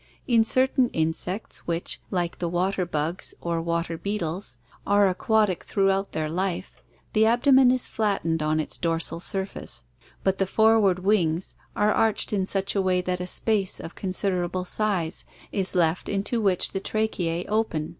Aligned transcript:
In 0.27 0.43
certain 0.43 0.89
insects 0.93 1.67
which, 1.67 2.01
like 2.09 2.39
the 2.39 2.49
water 2.49 2.87
bugs 2.87 3.35
or 3.39 3.61
water 3.61 3.99
beetles, 3.99 4.57
are 4.87 5.07
aquatic 5.07 5.63
throughout 5.63 6.11
their 6.11 6.27
life, 6.27 6.81
the 7.13 7.27
abdomen 7.27 7.69
is 7.69 7.87
flattened 7.87 8.41
on 8.41 8.59
its 8.59 8.79
dorsal 8.79 9.19
surface, 9.19 9.83
but 10.23 10.39
the 10.39 10.47
forward 10.47 10.97
wings 11.05 11.55
are 11.75 11.93
arched 11.93 12.33
in 12.33 12.47
such 12.47 12.73
a 12.73 12.81
way 12.81 12.99
that 13.01 13.19
a 13.19 13.27
space 13.27 13.79
of 13.79 13.93
considerable 13.93 14.65
size 14.65 15.23
is 15.51 15.75
left 15.75 16.09
into 16.09 16.41
which 16.41 16.71
the 16.71 16.81
tracheae 16.81 17.45
open. 17.47 17.89